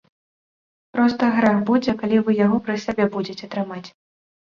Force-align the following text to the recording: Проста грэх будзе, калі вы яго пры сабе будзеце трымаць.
Проста 0.95 1.27
грэх 1.35 1.59
будзе, 1.69 1.93
калі 1.99 2.17
вы 2.29 2.35
яго 2.45 2.57
пры 2.69 2.77
сабе 2.87 3.05
будзеце 3.17 3.51
трымаць. 3.53 3.83